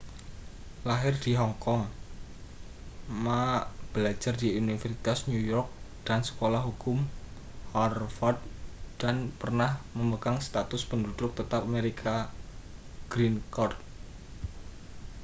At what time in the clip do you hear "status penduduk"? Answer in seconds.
10.47-11.31